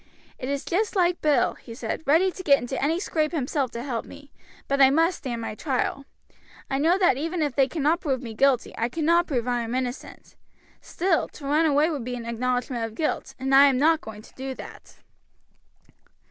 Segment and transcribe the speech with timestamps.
[0.39, 3.83] "It is just like Bill," he said, "ready to get into any scrape himself to
[3.83, 4.31] help me:
[4.67, 6.05] but I must stand my trial.
[6.71, 9.75] I know that even if they cannot prove me guilty I cannot prove I am
[9.75, 10.35] innocent;
[10.81, 14.23] still, to run away would be an acknowledgment of guilt, and I am not going
[14.23, 14.95] to do that."